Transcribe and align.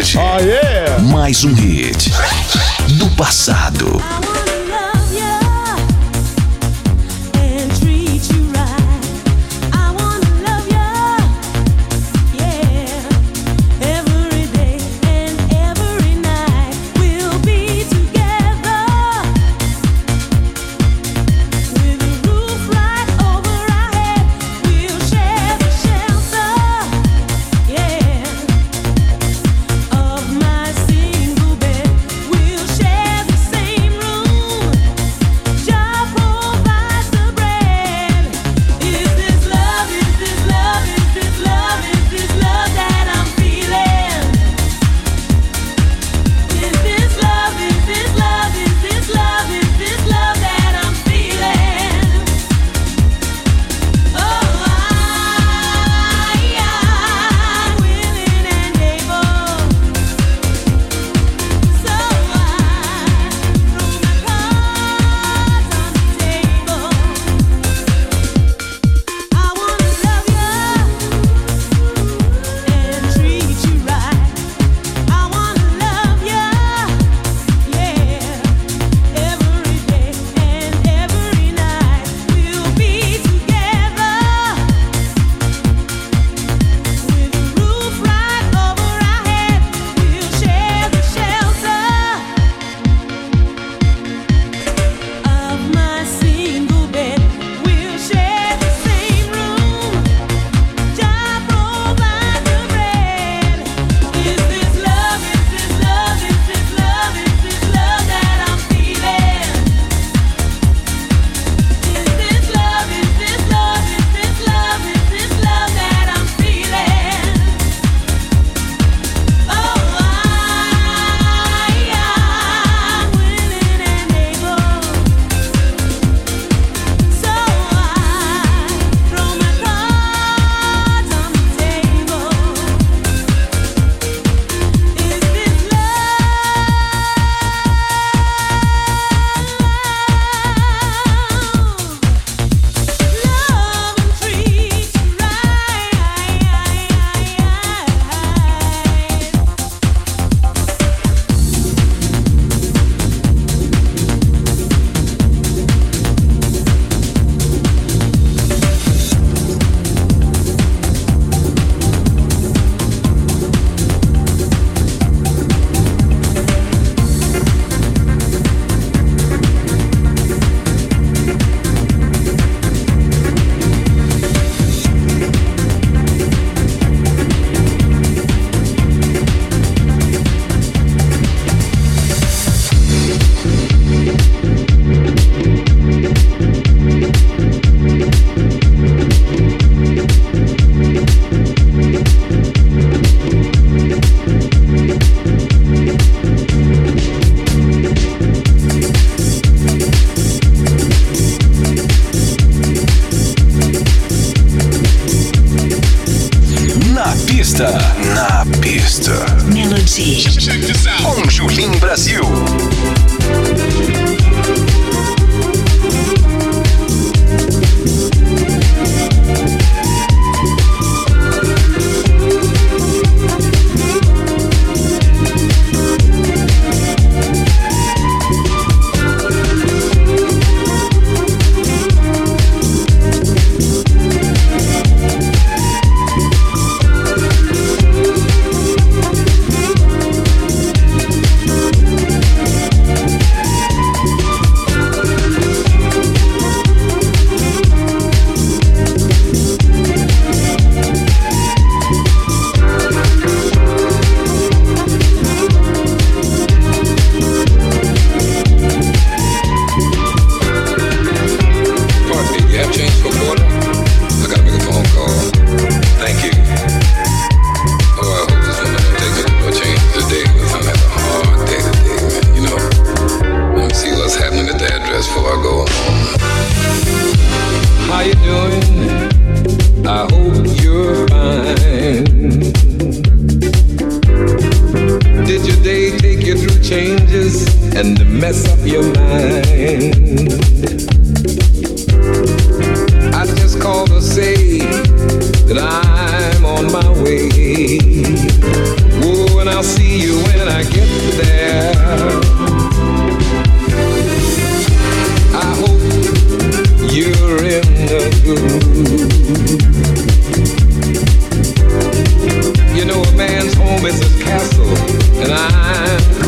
Melody. 0.00 0.16
Oh, 0.16 0.38
yeah. 0.40 0.98
Mais 1.12 1.44
um 1.44 1.54
hit 1.54 2.09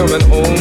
coming 0.09 0.28
home. 0.28 0.51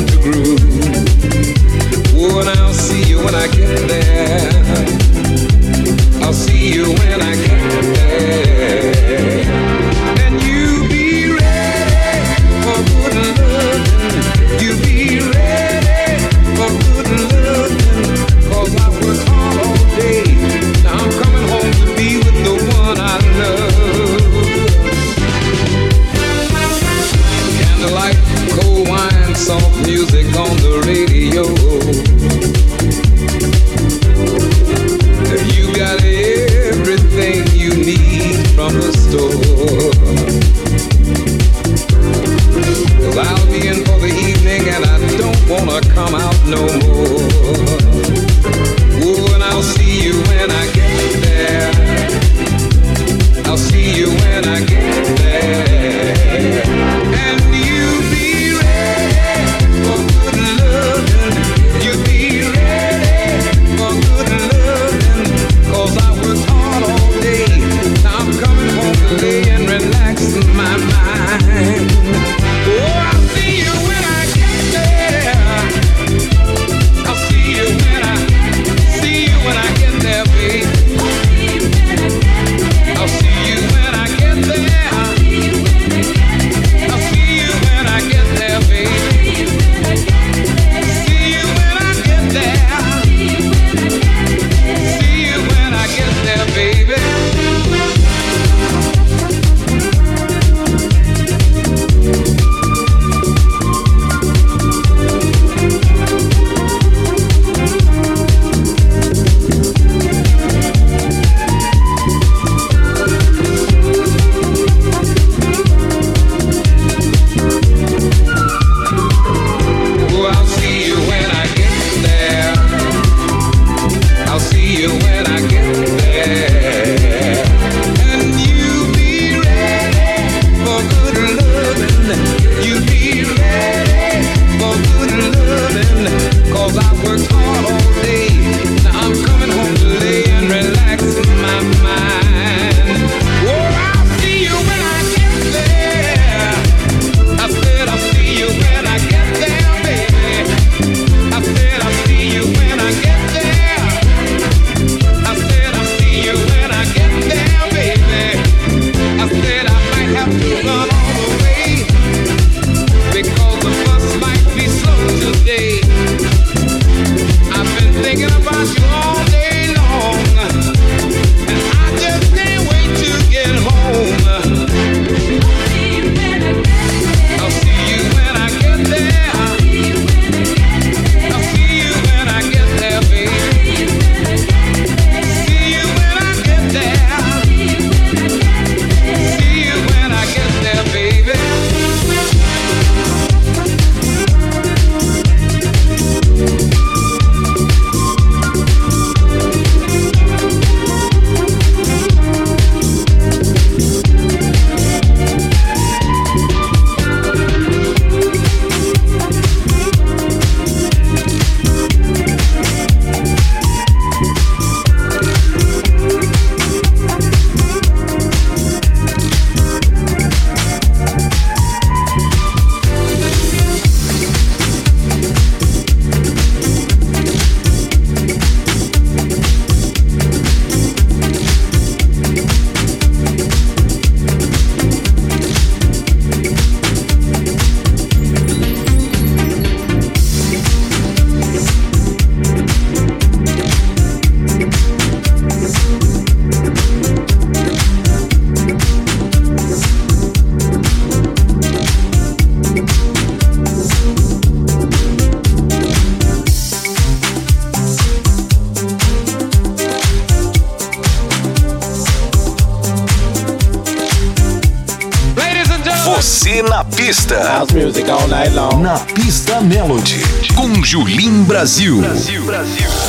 house 267.61 267.73
music 267.75 268.09
all 268.09 268.27
night 268.27 268.51
long. 268.53 268.81
Na 268.81 268.97
pista 268.99 269.61
Melody, 269.61 270.19
com 270.55 270.83
Julim 270.83 271.43
Brasil. 271.43 271.99
Brasil. 271.99 272.43
Brasil. 272.43 273.00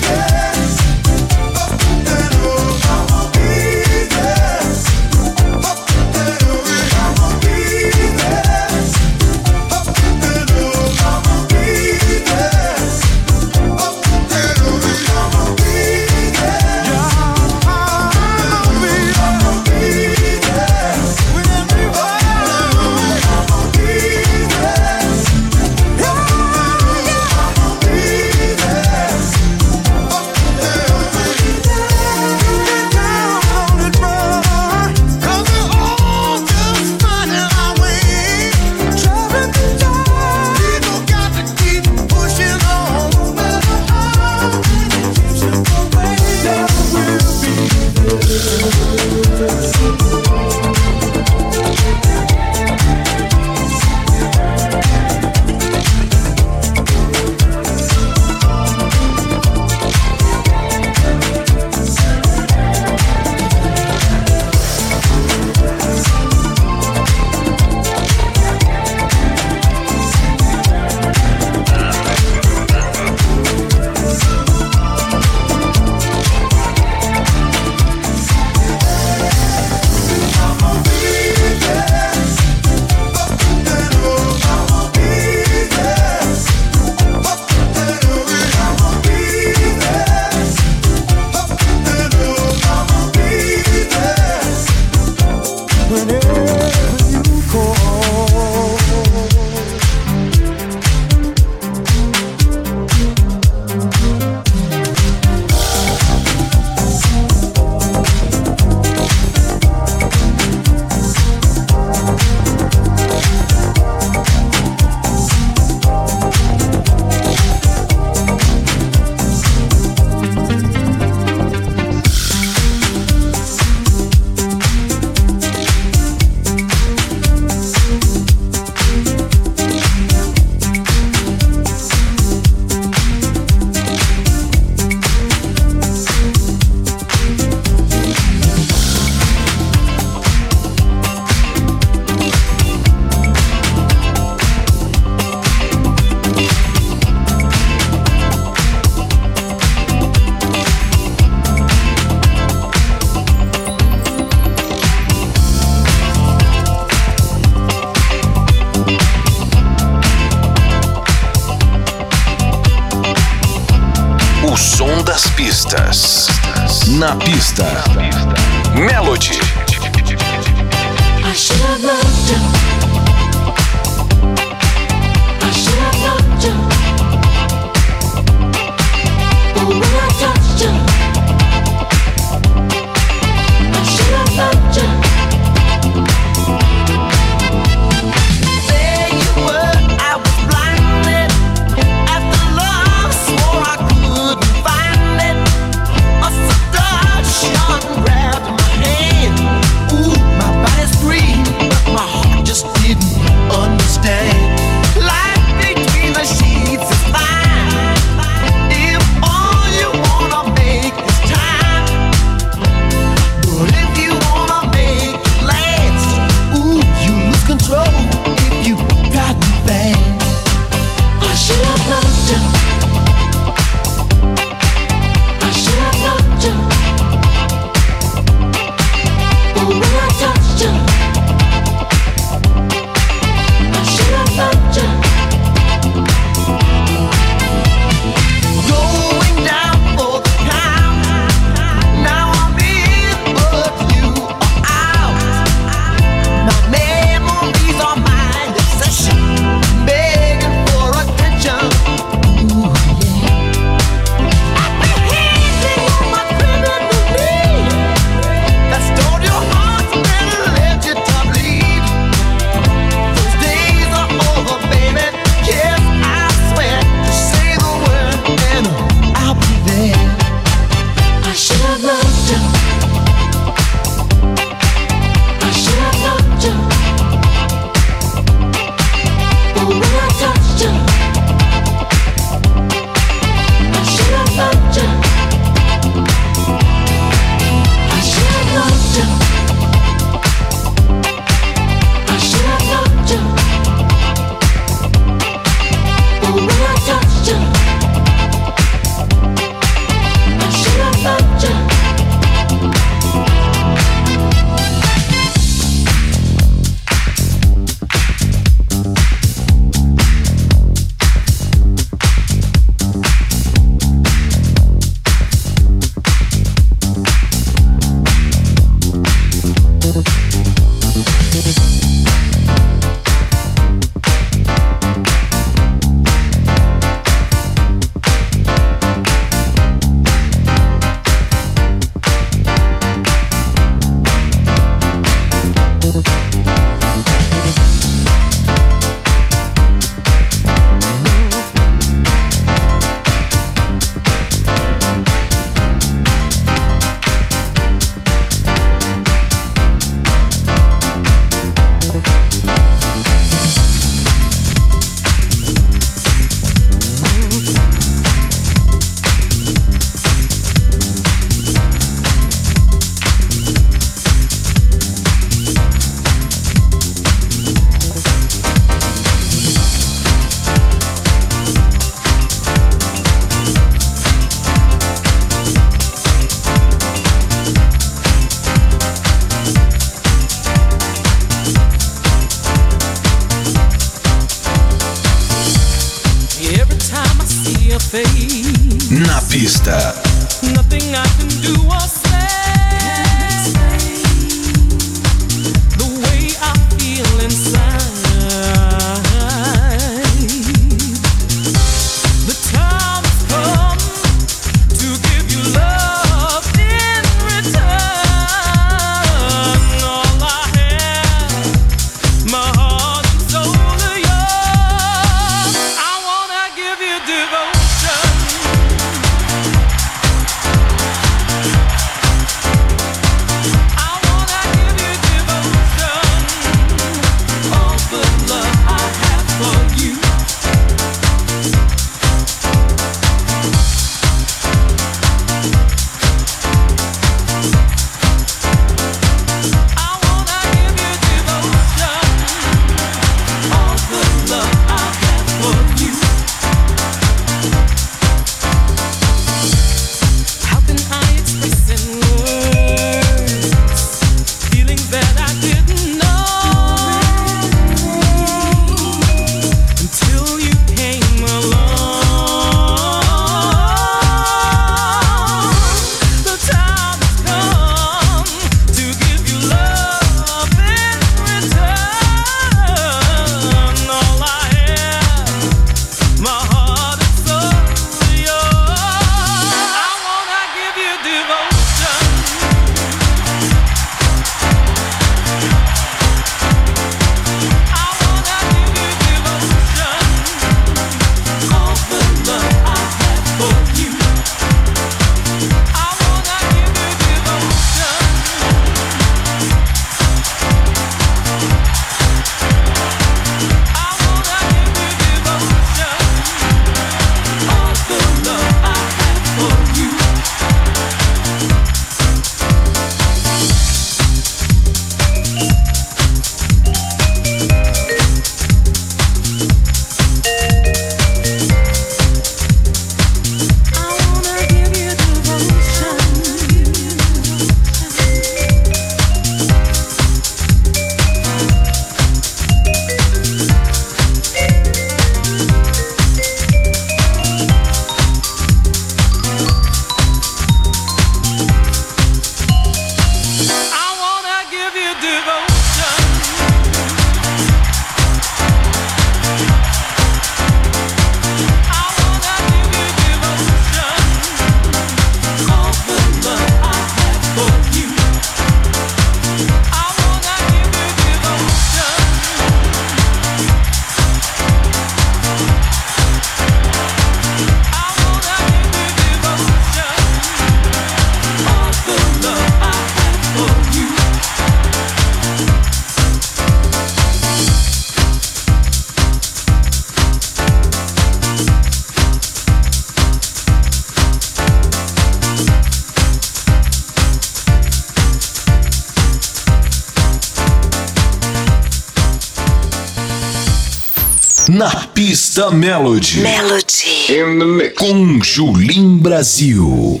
The 595.38 595.52
Melody. 595.52 596.20
Melody. 596.20 597.14
In 597.16 597.38
the 597.38 597.46
mix. 597.46 597.78
Com 597.78 598.20
Julim 598.20 598.98
Brasil. 598.98 600.00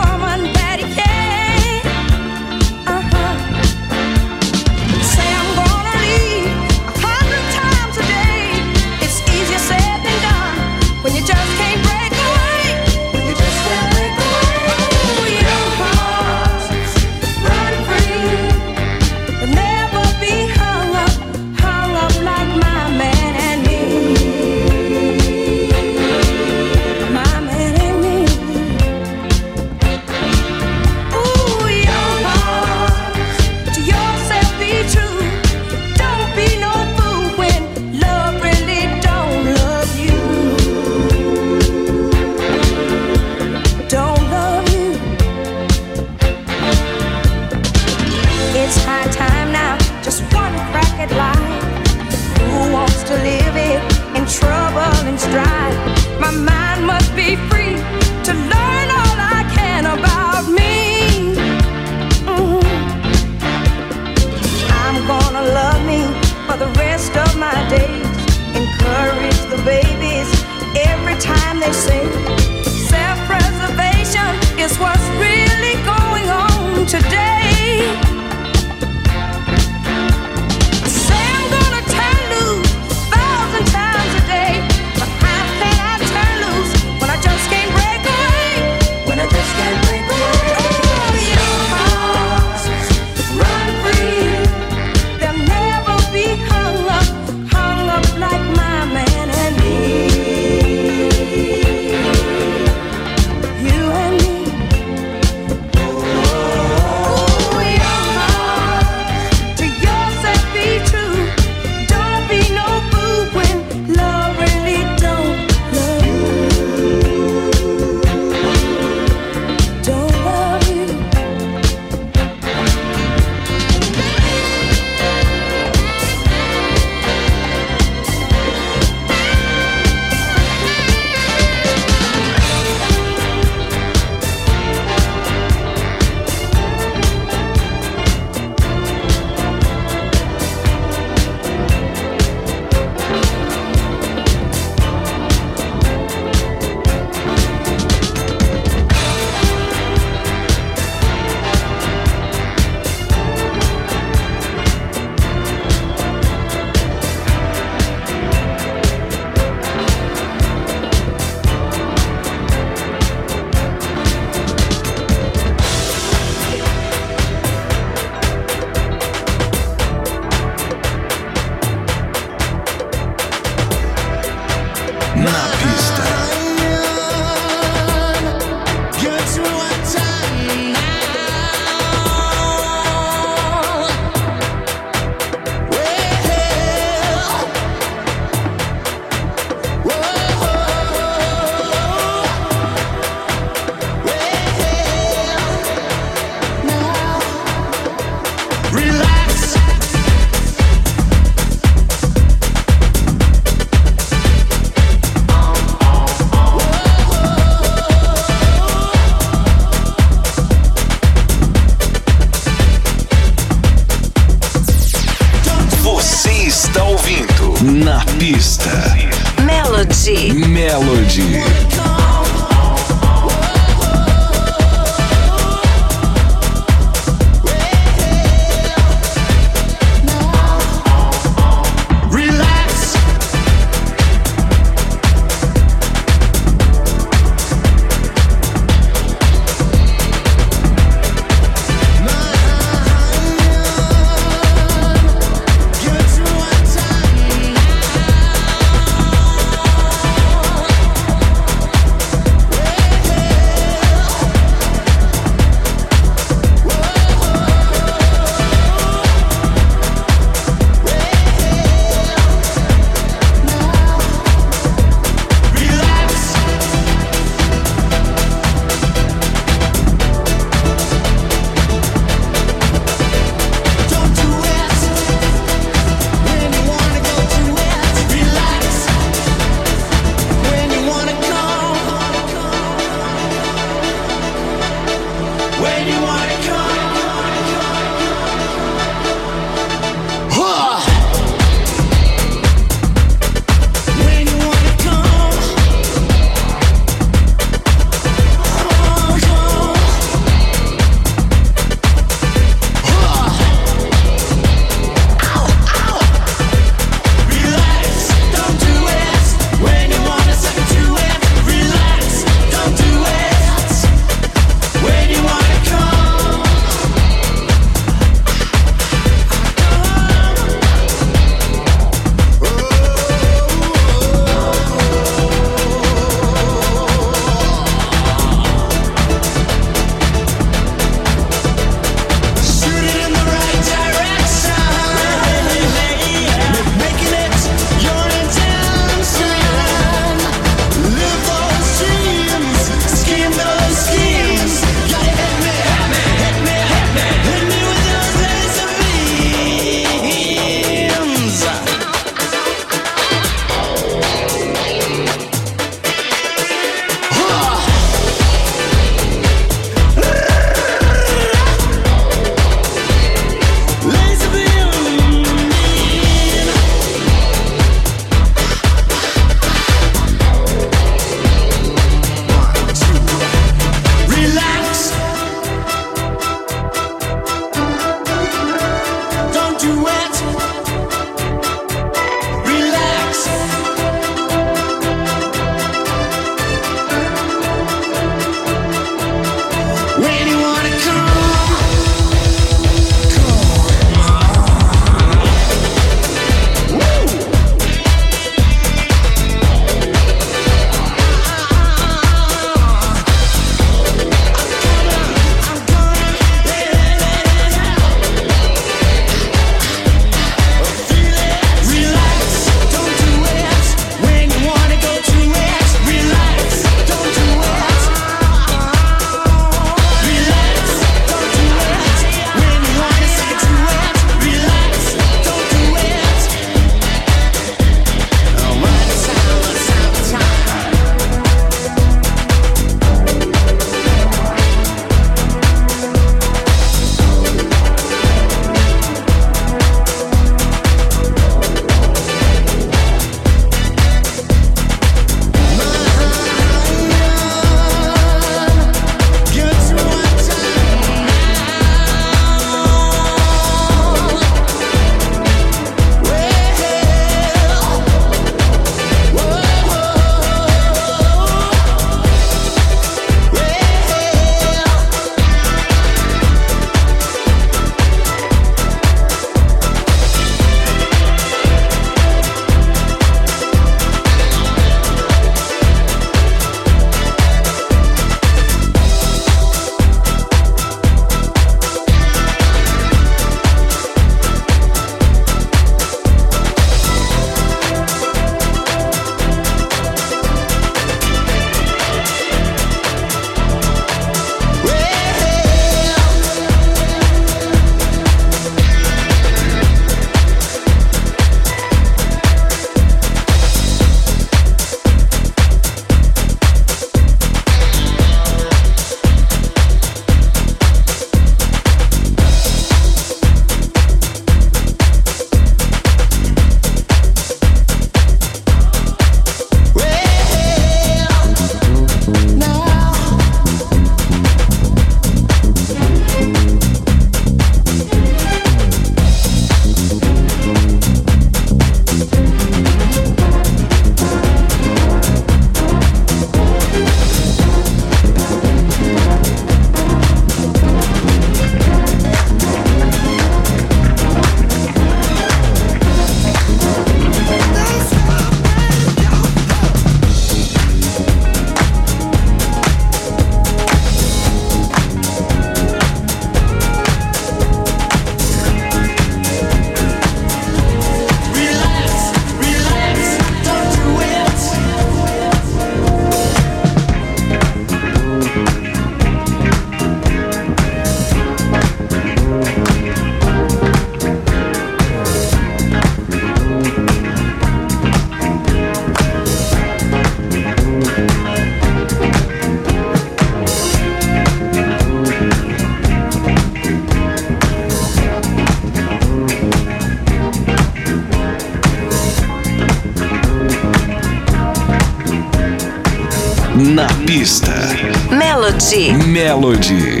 Melody. 599.21 600.00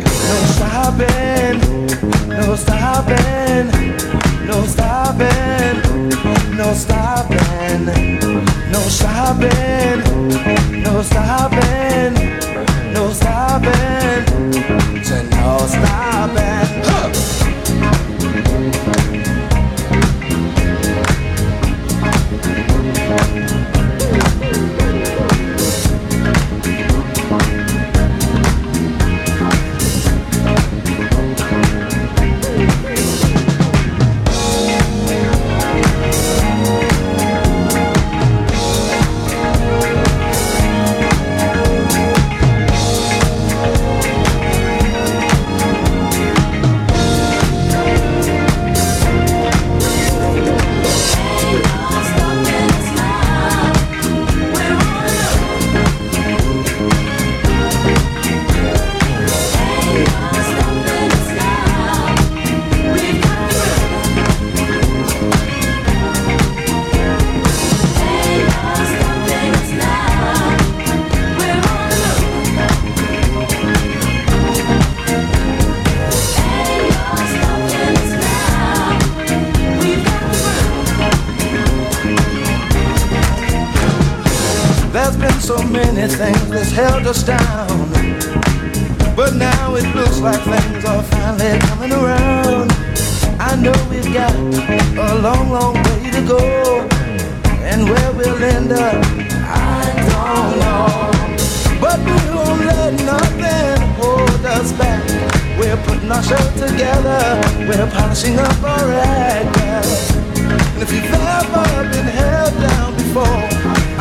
Held 86.81 87.05
us 87.05 87.23
down. 87.23 87.91
But 89.15 89.35
now 89.35 89.75
it 89.75 89.85
looks 89.95 90.19
like 90.19 90.41
things 90.41 90.83
are 90.85 91.03
finally 91.03 91.59
coming 91.69 91.91
around. 91.91 92.71
I 93.39 93.55
know 93.55 93.75
we've 93.89 94.11
got 94.11 94.33
a 94.33 95.21
long, 95.21 95.49
long 95.51 95.75
way 95.75 96.09
to 96.11 96.21
go. 96.27 96.41
And 97.69 97.87
where 97.89 98.11
we'll 98.13 98.43
end 98.43 98.71
up, 98.71 98.97
I 99.45 99.83
don't 100.11 100.53
know. 100.63 101.79
But 101.79 101.99
we 101.99 102.17
won't 102.35 102.61
let 102.65 102.93
nothing 103.13 103.81
hold 103.99 104.45
us 104.45 104.71
back. 104.73 105.03
We're 105.59 105.77
putting 105.85 106.11
our 106.11 106.23
show 106.23 106.43
together. 106.65 107.21
We're 107.67 107.89
polishing 107.91 108.39
up 108.39 108.63
our 108.63 108.91
act. 108.91 110.10
If 110.81 110.91
you've 110.91 111.13
ever 111.13 111.89
been 111.91 112.07
held 112.07 112.59
down 112.59 112.95
before, 112.95 113.45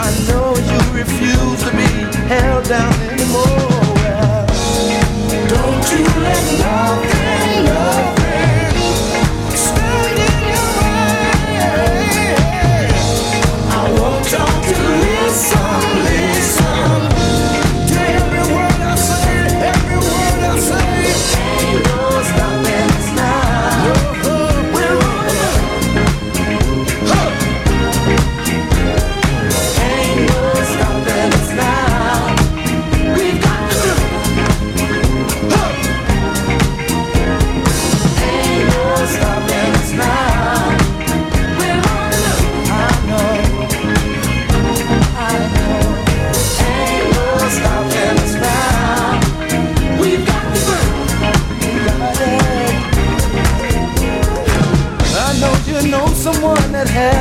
I 0.00 0.10
know 0.28 0.56
you 0.56 0.78
refuse 0.98 1.62
to 1.64 1.70
be 1.76 1.84
held 2.26 2.64
down 2.64 2.94
anymore. 3.10 4.46
Don't 5.52 5.84
you 5.92 6.04
let 6.24 6.44
nothing, 6.58 7.64
nothing 7.66 8.72
stand 9.54 10.18
in 10.24 10.40
your 10.48 10.68
way. 10.80 11.28
I 13.68 13.80
y'all 14.32 14.62
to 14.62 15.09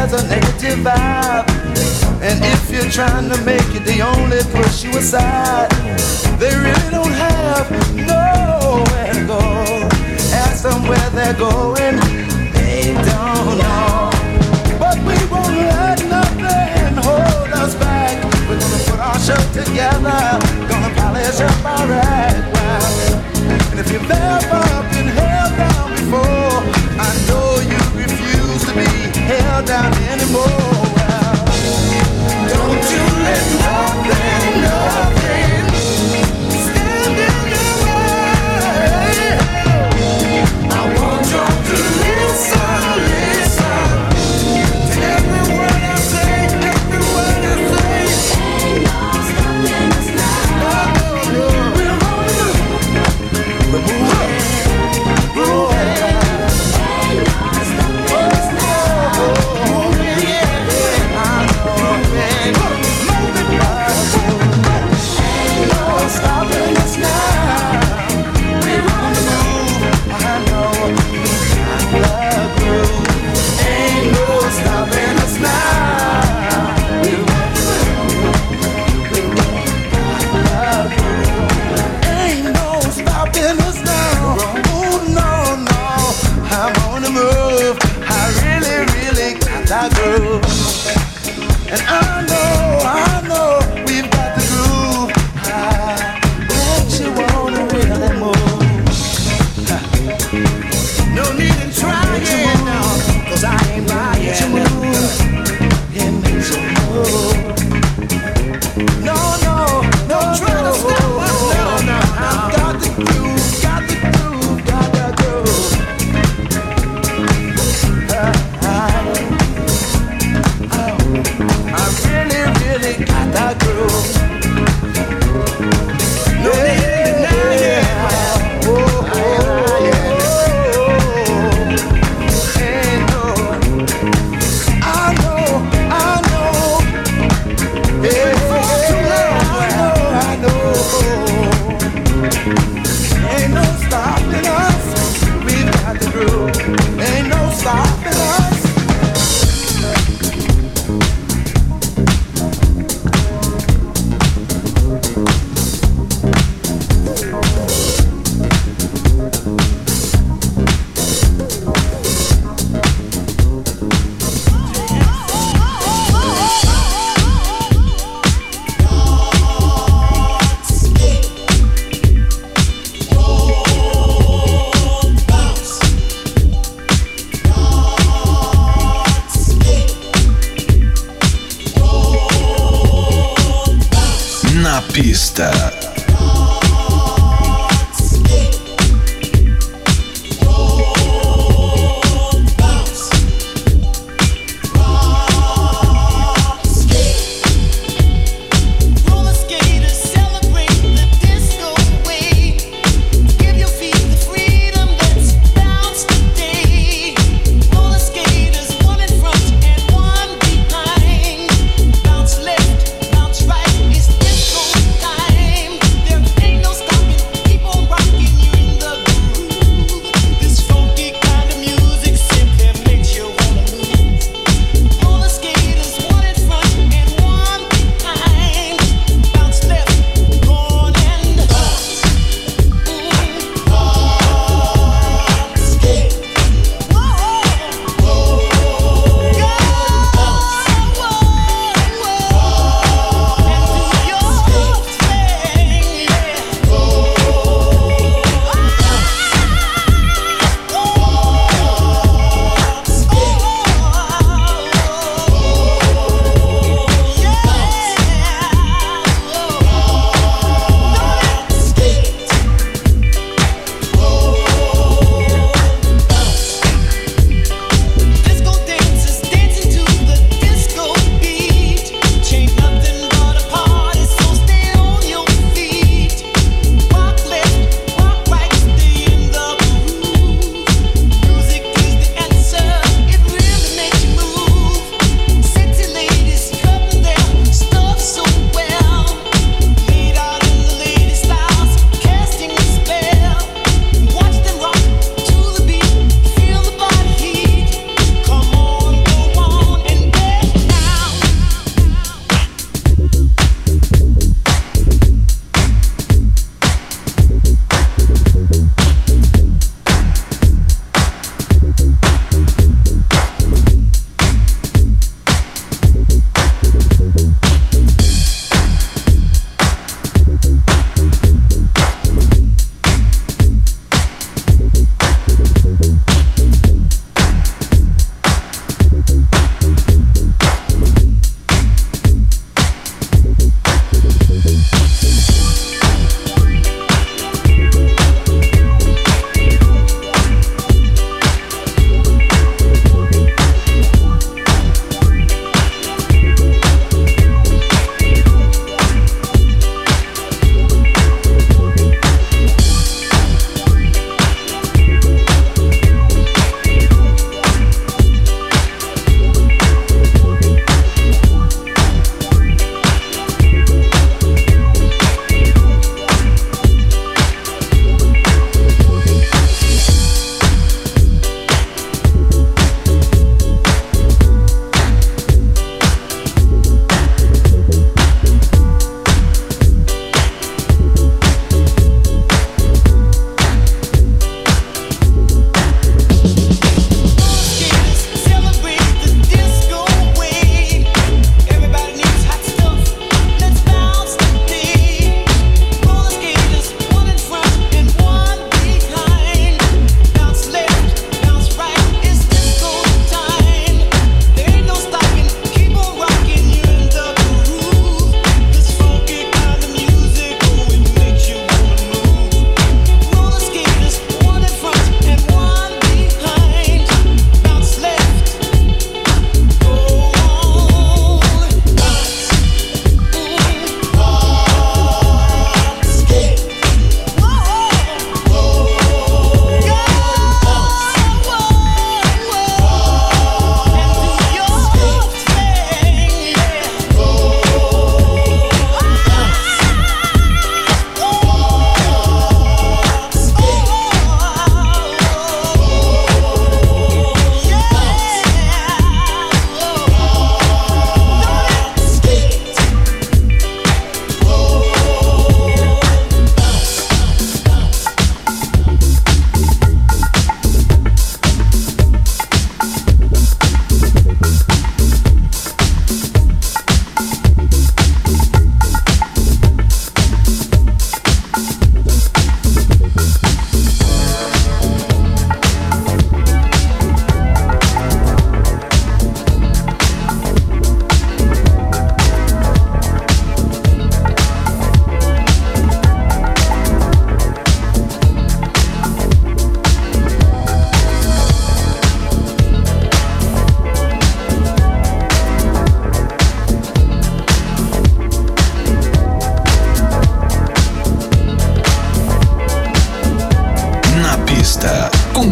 has 0.10 0.24
a 0.24 0.28
negative 0.28 0.80
vibe. 0.80 1.48
And 2.22 2.44
if 2.44 2.72
you're 2.72 2.90
trying 2.92 3.30
to 3.30 3.42
make 3.44 3.62
it, 3.76 3.86
they 3.86 4.02
only 4.02 4.40
push 4.52 4.84
you 4.84 4.92
aside. 4.98 5.70
They 6.40 6.54
really 6.56 6.90
don't 6.92 7.12
have 7.12 7.70
nowhere 7.96 9.14
to 9.14 9.26
go. 9.26 9.40
Ask 10.34 10.64
them 10.64 10.88
where 10.88 11.10
they're 11.12 11.34
going, 11.34 12.00
they 12.54 12.94
don't 12.94 13.58
know. 13.58 14.09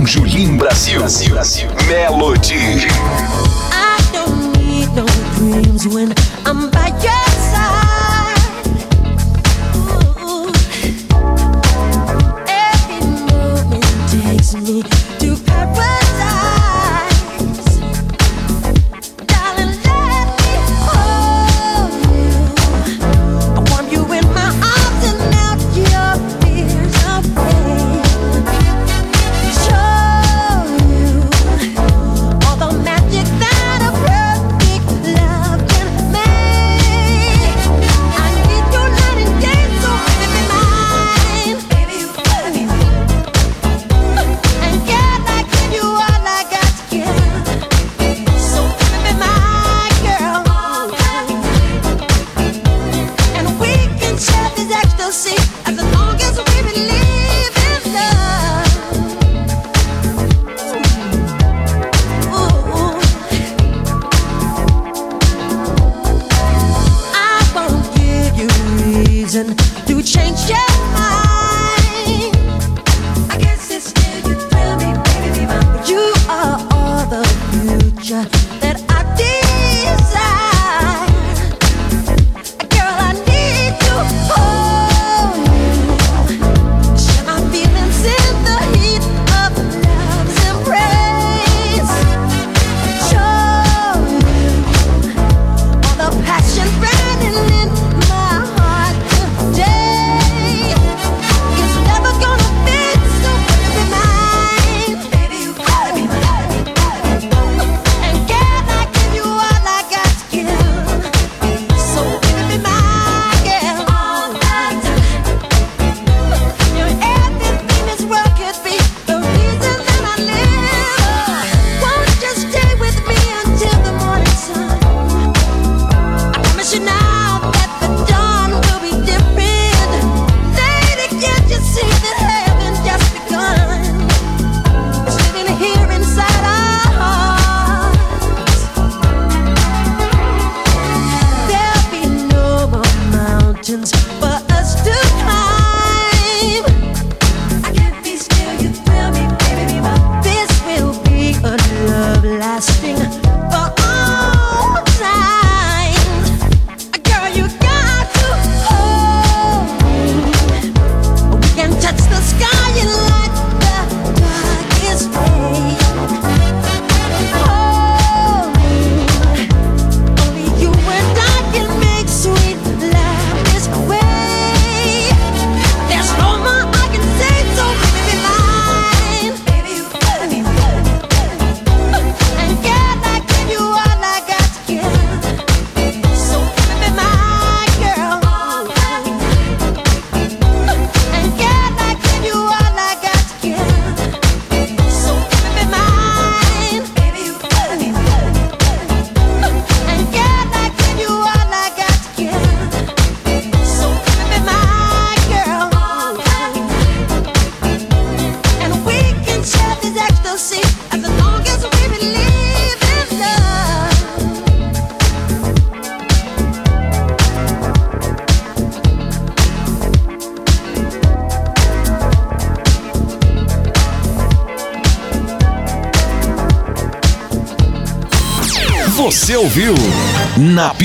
Julim 0.07 0.57
Brasil. 0.57 0.99
Brasil, 0.99 1.33
Brasil. 1.33 1.69
Melody. 1.89 2.55
I 3.75 3.99
don't 4.13 4.53
need 4.53 4.87
no 4.95 5.05
dreams 5.35 5.85
when 5.85 6.13
I'm 6.45 6.71
by 6.71 6.97
you. 7.03 7.26